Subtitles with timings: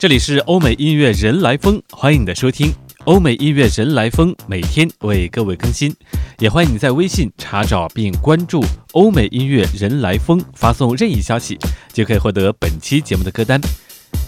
[0.00, 2.72] 这里是欧美音乐人来疯，欢迎你的收听。
[3.04, 5.94] 欧美音乐人来疯每天为各位更新，
[6.38, 11.58] 也欢迎你在微信查找并关注“欧美音乐人来疯”，发送任意消息
[11.92, 13.60] 就可以获得本期节目的歌单。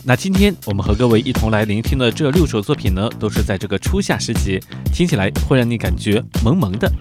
[0.05, 4.61] 那今天我们和各位一同来聆听的这六首作品呢，都是在这个初夏时节，
[4.93, 6.93] 听起来会让你感觉萌萌的。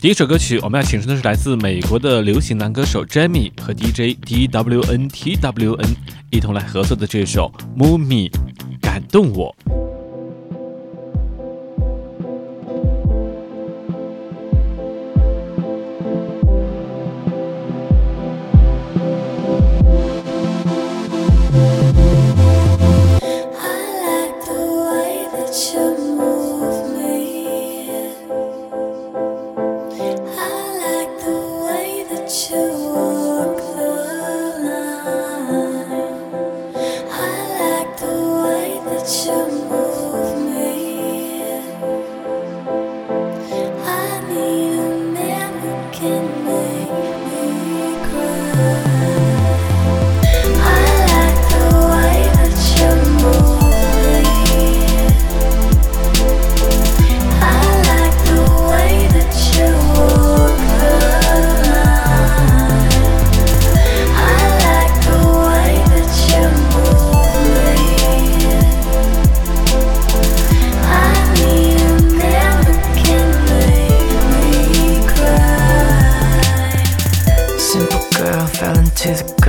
[0.00, 5.94] 第一首歌曲我们要请出的是来自美国的流行男歌手 Jamie 和 DJ DWNTWN
[6.30, 8.30] 一同来合作的这首《Move Me》，
[8.80, 9.54] 感动我。
[79.00, 79.39] to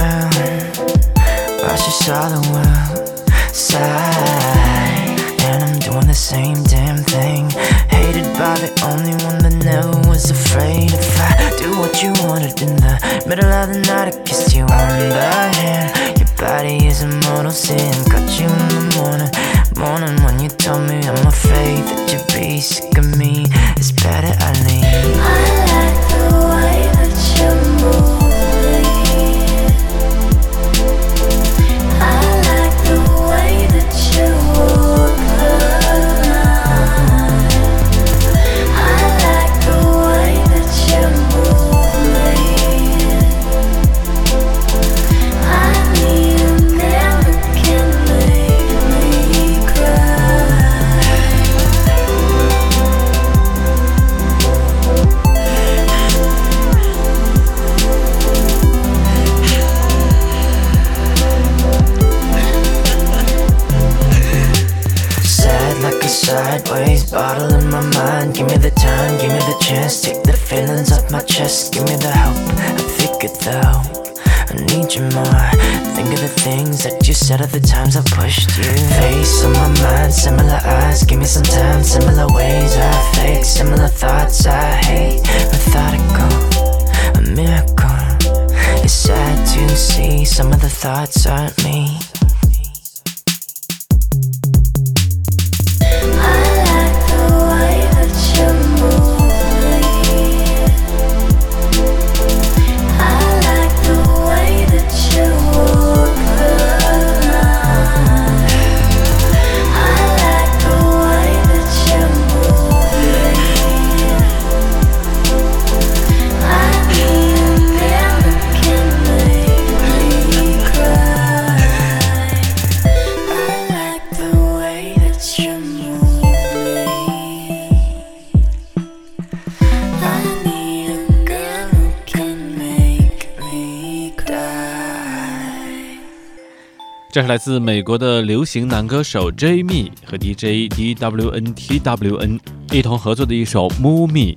[137.22, 142.40] 是来自美国的流行男歌手 Jamie 和 DJ DWNTWN
[142.72, 144.34] 一同合作的一首《Move Me》。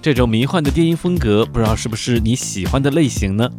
[0.00, 3.50] 这种迷幻的电音风格，不知道是不是你喜欢的类型呢？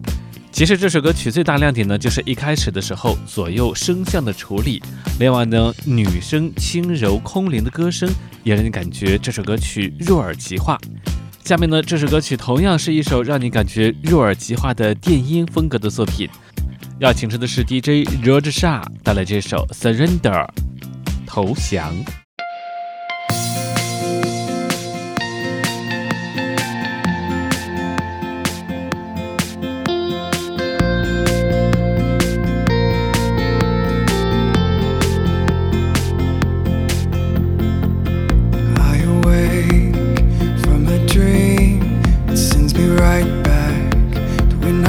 [0.51, 4.81] 其实这首歌曲最大亮点呢，就是一开始的时候左右声像的处理，
[5.19, 8.09] 另外呢，女生轻柔空灵的歌声
[8.43, 10.79] 也让你感觉这首歌曲入耳即化。
[11.43, 16.27] 下面呢，这首歌曲同样是一首让你感觉入耳即化的电音风格的作品。
[16.99, 20.47] 要请出的是 DJ Roger Shah 带来这首《Surrender》
[21.27, 21.93] 投降。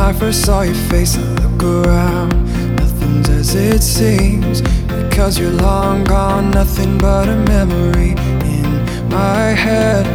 [0.09, 1.19] I first saw your face,
[1.59, 2.31] look around.
[2.77, 4.63] Nothing's as it seems.
[5.15, 10.07] Cause you're long gone, nothing but a memory in my head.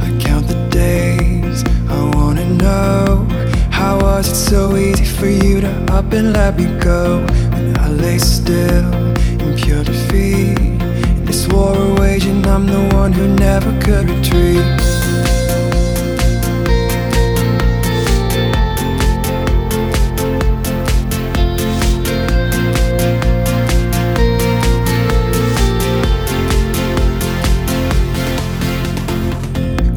[0.00, 3.26] I count the days, I wanna know
[3.70, 7.26] How was it so easy for you to up and let me go
[7.96, 8.92] lay still
[9.40, 14.64] in pure defeat In this war we're waging, I'm the one who never could retreat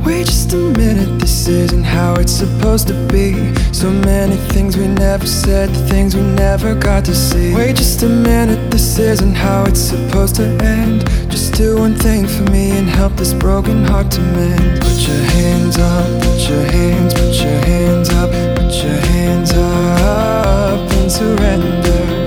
[0.06, 3.54] Wait just a minute, this isn't how it's supposed to be.
[3.80, 7.56] So many things we never said, the things we never got to see.
[7.56, 11.10] Wait just a minute, this isn't how it's supposed to end.
[11.32, 14.82] Just do one thing for me and help this broken heart to mend.
[14.82, 20.92] Put your hands up, put your hands, put your hands up, put your hands up
[20.98, 22.19] and surrender.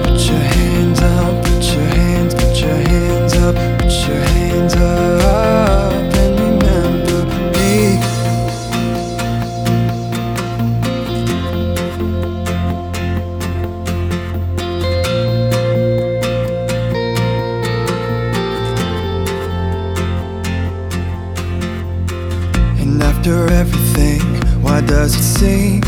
[23.22, 24.20] After everything,
[24.62, 25.80] why does it seem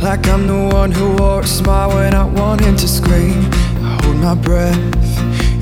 [0.00, 3.42] like I'm the one who wore a smile when I wanted to scream?
[3.82, 4.78] I hold my breath,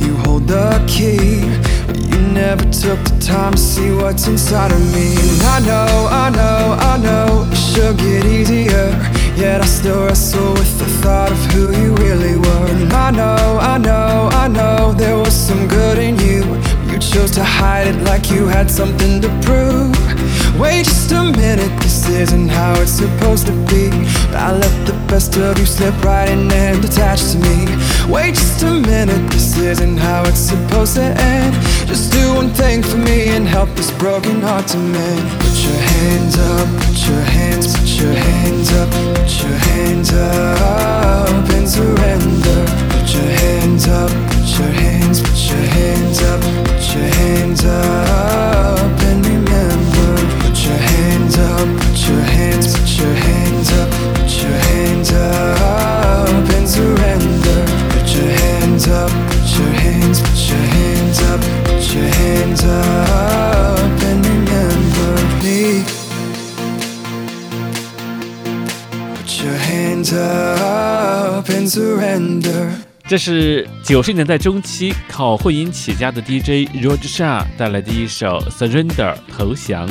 [0.03, 1.41] you hold the key,
[1.87, 5.17] but you never took the time to see what's inside of me.
[5.17, 8.89] And I know, I know, I know it should get easier,
[9.35, 12.67] yet I still wrestle with the thought of who you really were.
[12.69, 16.45] And I know, I know, I know there was some good in you.
[16.93, 20.08] You chose to hide it like you had something to prove.
[20.59, 23.91] Wait just a minute, this isn't how it's supposed to be.
[24.35, 27.67] I let the best of you slip right in and attach to me.
[28.13, 31.55] Wait just a minute, this isn't how it's supposed to end.
[31.87, 35.31] Just do one thing for me and help this broken heart to mend.
[35.41, 41.51] Put your hands up, put your hands, put your hands up, put your hands up
[41.55, 42.61] and surrender.
[42.91, 49.01] Put your hands up, put your hands, put your hands up, put your hands up
[49.09, 49.28] and
[73.09, 79.89] 这是九十年代中期靠混音起家的 DJ Roger Shah 带来的一首《Surrender》投降。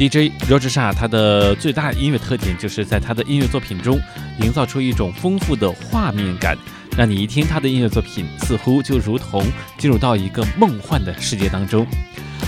[0.00, 4.00] DJ Roger Shah 他的最大音乐特点就是在他的音乐作品中
[4.40, 6.56] 营造出一种丰富的画面感，
[6.96, 9.44] 让你一听他的音乐作品，似乎就如同
[9.76, 11.86] 进入到一个梦幻的世界当中。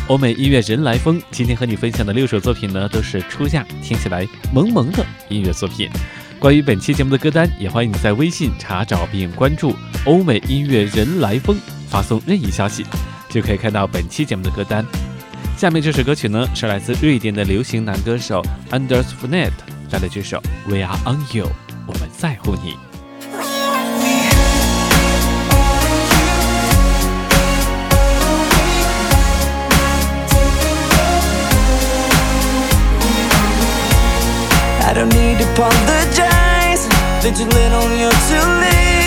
[0.08, 5.90] 欧美音乐人来疯，今天和你分享的六首作品呢，都是初夏听起来萌萌的音乐作品。
[6.38, 9.76] 关于本期节目的歌单，也欢迎你在微信查找并关注
[10.06, 11.54] “欧美音乐人来疯”，
[11.90, 12.86] 发送任意消息，
[13.28, 14.82] 就可以看到本期节目的歌单。
[15.56, 19.52] 下面这首歌曲呢，是来自瑞典的流行男歌手 Anders Fnet
[19.88, 21.46] 带来这首《We Are On You》，
[21.86, 22.76] 我们在乎你。
[34.84, 36.86] I don't need to apologize.
[37.22, 39.01] Been too little, you're too late.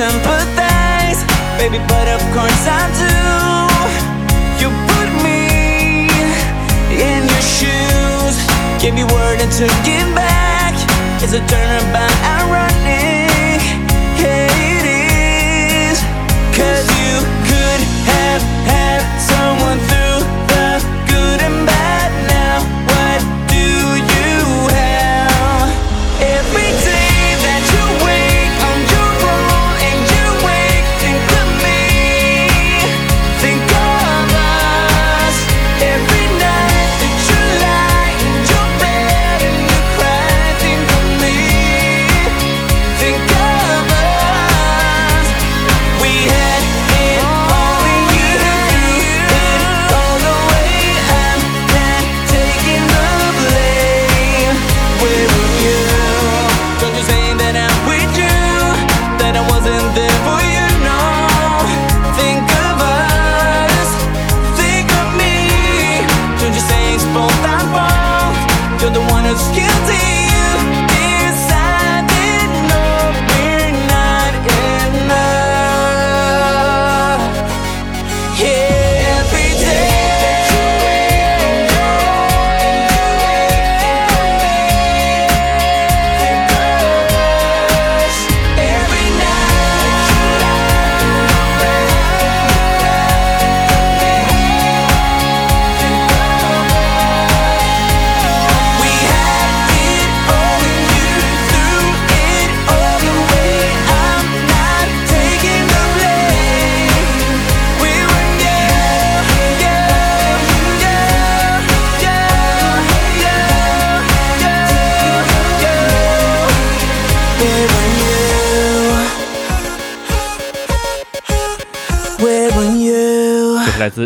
[0.00, 1.20] Sympathize,
[1.60, 1.76] baby?
[1.92, 3.16] But of course I do.
[4.60, 6.08] You put me
[6.96, 8.34] in your shoes,
[8.80, 10.72] gave me word and took it back.
[11.20, 13.09] There's a turnabout ironic.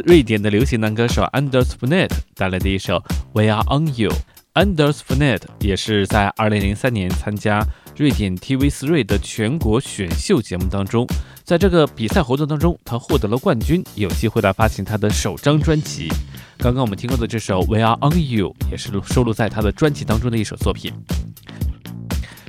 [0.02, 2.96] 瑞典的流行男歌手 Anders f n e t 带来的一首
[3.32, 4.10] 《We Are On You》。
[4.54, 11.06] Anders f n e t 也是在2003年参加瑞典 TV3 的全国选秀节目当中，
[11.42, 16.08] 在这个比赛活动当中，他获得了冠军，有机会来发行他的首张专辑。
[16.56, 20.92] 刚刚我们听过的这首《We Are On You》也是收录在他的专辑当中的一首作品。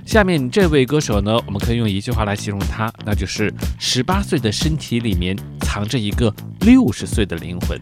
[0.06, 7.80] 下面这位歌手呢，我们可以用一句话来形容他，那就是十八岁的身体里面藏着一个六十岁的灵魂。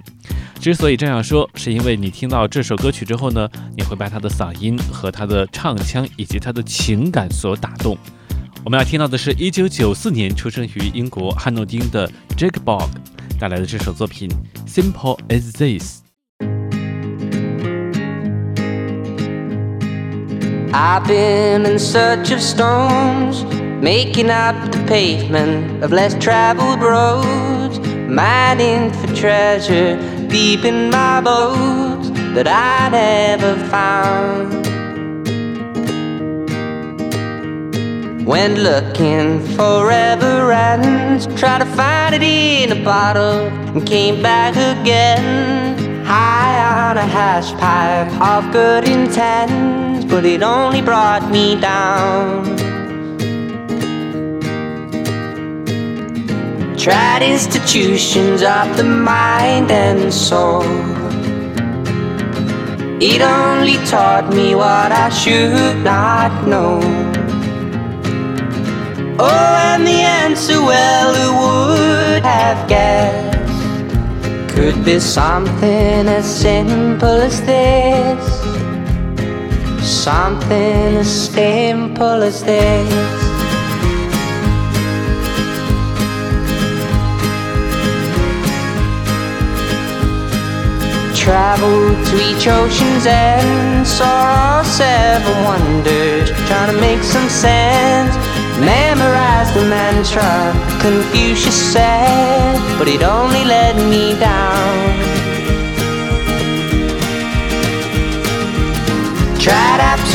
[0.59, 7.97] 之所以这样说，是因为你听到这首歌曲之后呢，你会被他的嗓音和他的唱腔以及他的情感所打动。
[8.63, 12.87] 我们要听到的是1994年出生于英国汉诺丁的 Jake Bog
[13.37, 14.29] 带来的这首作品
[14.67, 15.99] 《Simple as This》。
[20.75, 23.43] I've been in search of stones,
[23.83, 27.77] making up the pavement of less traveled roads,
[28.09, 29.97] mining for treasure
[30.29, 34.65] deep in my bones that I never found.
[38.25, 46.03] Went looking forever ends, tried to find it in a bottle, and came back again.
[46.03, 52.45] High on a hash pipe of good intent, but it only brought me down.
[56.77, 60.61] Tried institutions of the mind and soul.
[63.01, 66.79] It only taught me what I should not know.
[69.17, 73.39] Oh, and the answer, well, who would have guessed?
[74.53, 78.42] Could be something as simple as this.
[80.03, 82.93] Something as simple as this.
[91.17, 98.13] Traveled to each ocean's end, saw all seven wonders, trying to make some sense.
[98.59, 105.22] Memorized the mantra Confucius said, but it only led me down.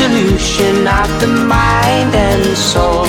[0.09, 3.05] Tried of the mind and soul.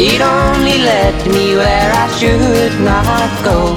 [0.00, 3.76] It only led me where I should not go.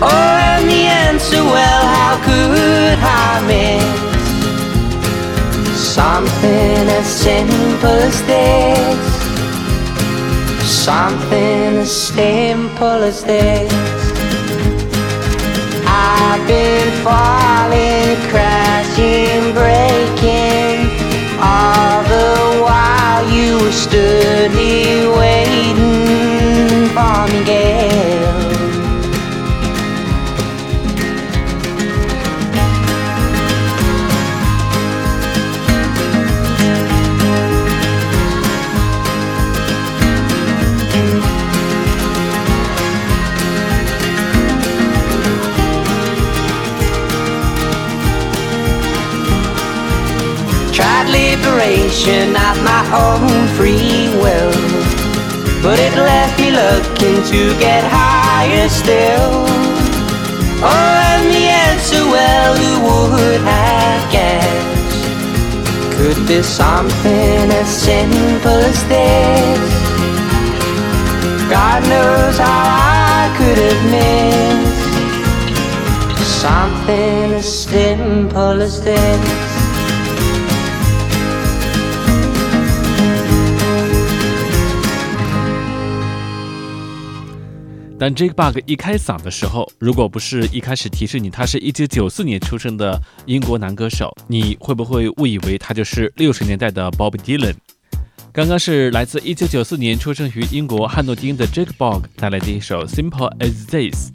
[0.00, 3.84] Oh, and the answer, well, how could I miss
[5.74, 9.00] something as simple as this?
[10.84, 14.05] Something as simple as this.
[16.38, 20.55] I've been falling, crashing, breaking,
[52.92, 54.52] own free will.
[55.62, 59.46] But it left me looking to get higher still.
[60.62, 65.02] Oh, and the answer, well, who would have guessed?
[65.96, 69.60] Could be something as simple as this.
[71.50, 72.64] God knows how
[73.18, 74.86] I could have missed
[76.46, 79.45] something as simple as this.
[87.98, 97.54] 当 Jake Bug 一开嗓的时候，如果不是一开始提示你他是一九九四年出生的英国男歌手，你会不会误以为他就是六十年代的 Bob Dylan？
[98.34, 104.10] 刚刚是来自一九九四年出生于英国汉诺丁的 Jake Bug 带来的一首 Simple as This。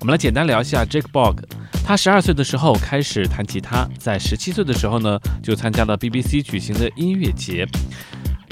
[0.00, 1.44] 我们来简单聊一下 Jake Bug。
[1.84, 7.66] 他十二岁的时候开始弹吉他，在十七岁的时候呢，就参加了 BBC 举行的音乐节。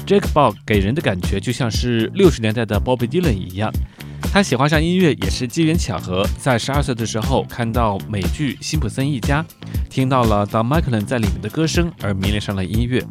[0.05, 3.73] Jake Bug 给人的感觉就像是六十年代的 Bob Dylan 一样。
[4.31, 9.43] 他喜欢上音乐也是机缘巧合，在十二岁的时候看到美剧《辛普森一家》，
[9.89, 13.03] 听到了 Don McLean 在里面的歌声而迷恋上了音乐。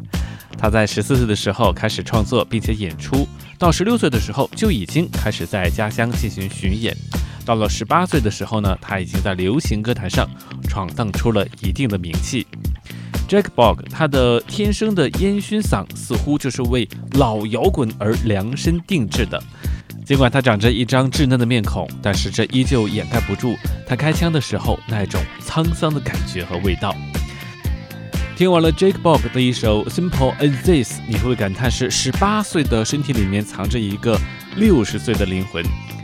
[0.57, 3.27] 他在十四岁的时候开始创作并且演出，
[3.59, 6.95] 到十六岁的时候就已经开始在家乡进行巡演。
[7.45, 10.29] 到了十八岁的时候呢，他已经在流行歌坛上
[10.69, 12.47] 闯荡出了一定的名气。
[13.27, 19.43] Jack Bog 他的天生的烟熏嗓似乎就是为老摇滚而量身定制的。
[20.07, 26.95] 尽管他长着一张稚嫩的面孔，但是这依旧掩盖不住他开枪的时候那种沧桑的感觉和味道。
[28.37, 34.17] 听完了 Jake Bog 的一首 Simple as This，你会感叹是十八岁的身体里面藏着一个
[34.55, 35.61] 六十岁的灵魂。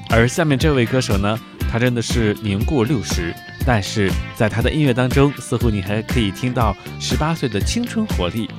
[0.09, 1.39] 而下面这位歌手呢，
[1.71, 3.33] 他真的是年过六十，
[3.65, 8.49] 但是在他的音乐当中，似乎你还可以听到十八岁的青春活力。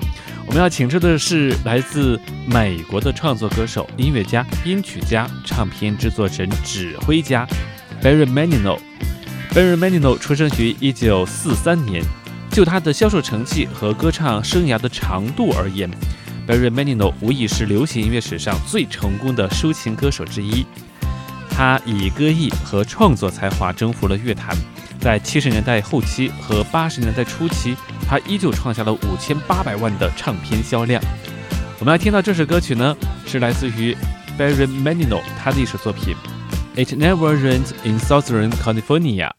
[0.47, 7.47] 我们要请出的是来自美国的创作歌手、音乐家、编曲家、唱片制作人、指挥家
[8.03, 8.79] Barry Manilow。
[9.51, 12.05] Barry Manilow 出生于1943年。
[12.55, 15.91] 就他的销售成绩和歌唱生涯的长度而言
[16.47, 20.65] ，Barry Manilow 无疑是流行音乐史上最成功的抒情歌手之一。
[21.51, 24.57] 他以歌艺和创作才华征服了乐坛。
[25.01, 27.77] 在七十年代后期和八十年代初期，
[28.15, 31.03] 他依旧创下了五千八百万的唱片销量。
[31.81, 32.97] 我们要听到这首歌曲呢，
[33.27, 33.93] 是来自于
[34.39, 36.15] Barry Manilow 他的一首作品
[36.81, 39.31] 《It Never Rains in Southern California》。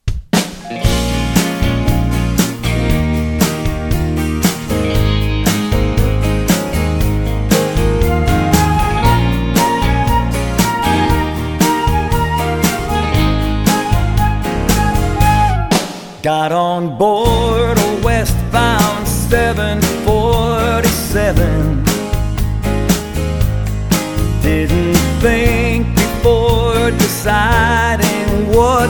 [16.21, 17.24] Got on board
[21.33, 21.83] 747.
[24.43, 28.89] Didn't think before deciding what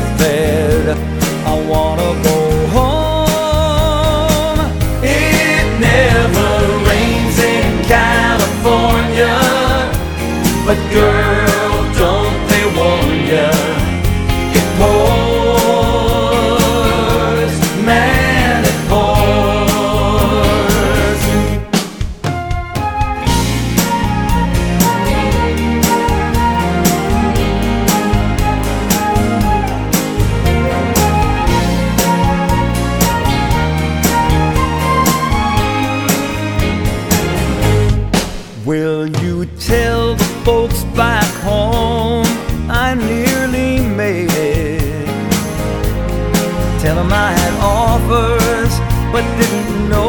[0.00, 0.98] underfed.
[1.46, 2.39] I wanna go
[49.12, 49.99] but didn't know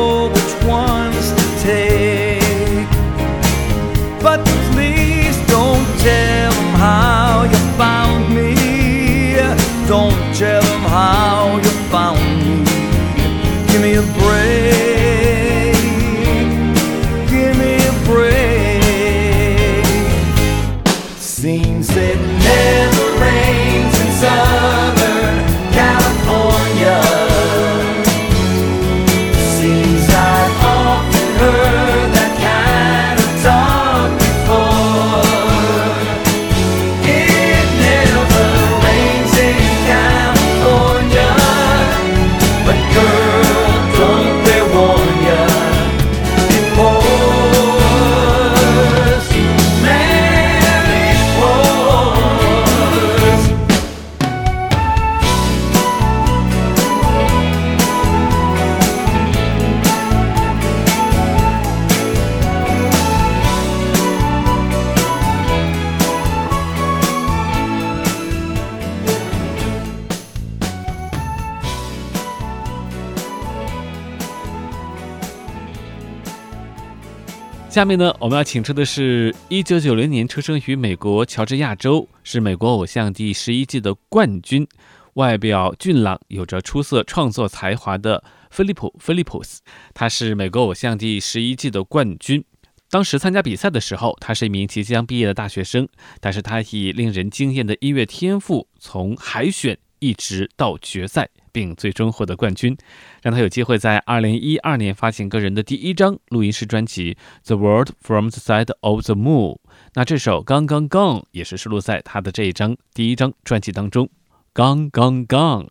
[77.71, 84.67] 下面呢，我们要请出的是1990年出生于美国乔治亚州，是美国偶像第十一季的冠军，
[85.13, 89.61] 外表俊朗，有着出色创作才华的菲利普·菲利普斯。
[89.93, 92.43] 他是美国偶像第十一季的冠军。
[92.89, 95.87] 当时参加比赛的时候，他是一名即将毕业的大学生，
[96.19, 102.77] 但是他以令人惊艳的音乐天赋，从海选一直到决赛，并最终获得冠军，
[103.21, 107.13] 让他有机会在2012年发行个人的第一张录音室专辑
[107.45, 109.53] 《The World from the Side of the Moon》。
[109.93, 114.05] 那这首《刚刚 Gone》也是收录在他的这一张第一张专辑当中，
[114.53, 115.67] 《刚刚 Gone》。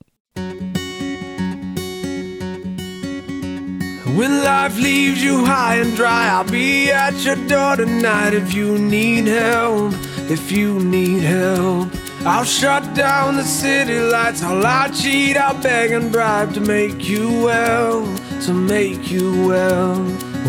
[4.16, 8.76] When life leaves you high and dry, I'll be at your door tonight if you
[8.76, 9.94] need help.
[10.28, 11.88] If you need help,
[12.26, 14.42] I'll shut down the city lights.
[14.42, 18.04] I'll lie, cheat, I'll beg and bribe to make you well,
[18.42, 19.96] to make you well.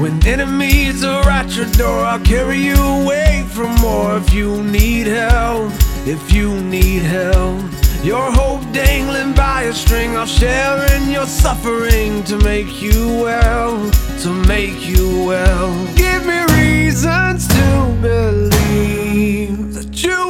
[0.02, 4.18] When enemies are at your door, I'll carry you away from more.
[4.18, 5.72] If you need help,
[6.06, 7.62] if you need help.
[8.04, 13.92] Your hope dangling by a string, I'll share in your suffering to make you well,
[14.24, 15.70] to make you well.
[15.96, 20.21] Give me reasons to believe that you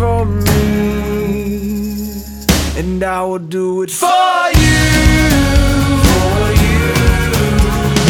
[0.00, 0.62] for me,
[2.80, 4.80] and I will do it for you.
[6.08, 6.84] For you.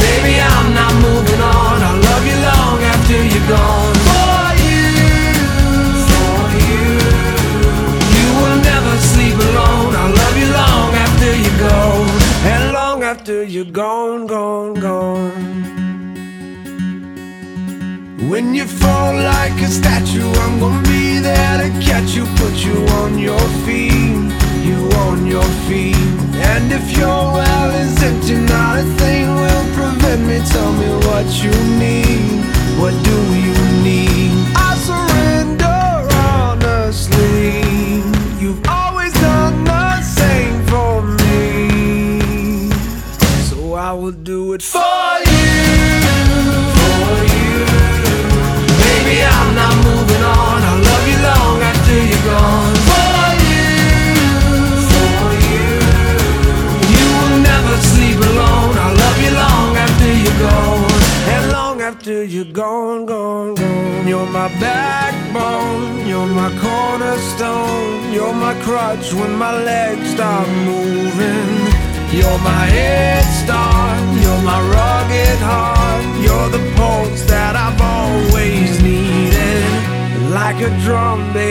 [0.03, 1.77] Baby, I'm not moving on.
[1.89, 3.97] I'll love you long after you're gone.
[4.11, 4.87] For you.
[6.11, 6.87] For you.
[8.19, 9.93] You will never sleep alone.
[10.01, 11.79] I'll love you long after you go.
[12.53, 15.80] And long after you're gone, gone, gone.
[18.31, 22.87] When you fall like a statue, I'm gonna be there to catch you, put you
[23.03, 24.31] on your feet,
[24.63, 25.97] you on your feet.
[26.51, 27.10] And if your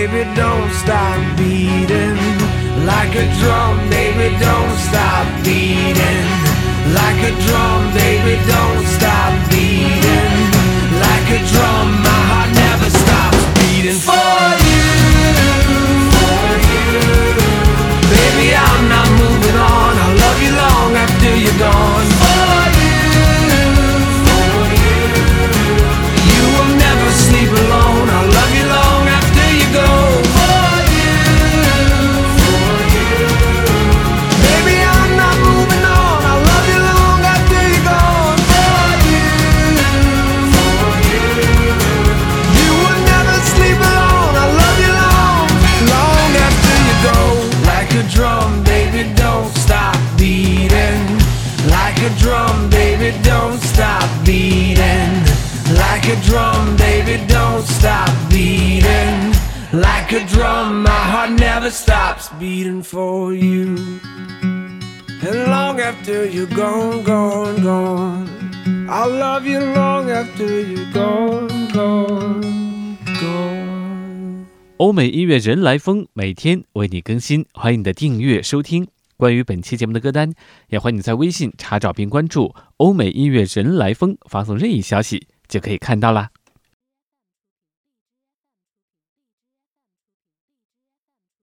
[0.07, 2.15] baby, don't stop beating.
[2.85, 6.25] Like a drum, baby, don't stop beating.
[6.99, 10.39] Like a drum, baby, don't stop beating.
[11.03, 14.87] Like a drum, my heart never stops beating for you.
[16.15, 16.87] For you.
[18.15, 19.91] Baby, I'm not moving on.
[20.03, 21.88] I'll love you long after you're gone.
[61.69, 63.75] Never stops beating for you.
[65.21, 68.29] And long after you're gone, gone, gone,
[68.89, 74.45] I'll love you long after you're gone, gone, gone.
[74.77, 78.87] 欧美音乐人来疯每天为你更新，欢迎你的订阅收听。
[79.17, 80.31] 关于本期节目的歌单，
[80.69, 86.29] 也欢迎你在微信查找并关注“欧美音乐人来疯”，发送任意消息就可以看到啦。